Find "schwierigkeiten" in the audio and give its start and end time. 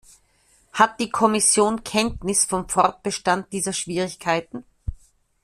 3.71-4.65